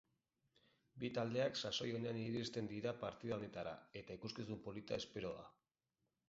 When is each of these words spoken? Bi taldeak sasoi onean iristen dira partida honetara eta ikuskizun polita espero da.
Bi 1.01 1.11
taldeak 1.17 1.59
sasoi 1.59 1.89
onean 1.97 2.19
iristen 2.21 2.71
dira 2.71 2.95
partida 3.05 3.37
honetara 3.37 3.75
eta 4.03 4.19
ikuskizun 4.21 4.63
polita 4.65 4.99
espero 5.05 5.37
da. 5.43 5.47